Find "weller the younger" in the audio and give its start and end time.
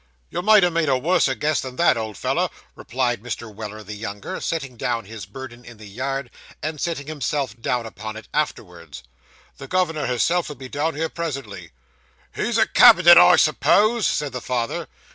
3.53-4.41